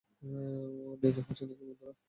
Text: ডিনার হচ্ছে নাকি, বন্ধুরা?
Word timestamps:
ডিনার 1.01 1.23
হচ্ছে 1.27 1.43
নাকি, 1.45 1.63
বন্ধুরা? 1.69 1.93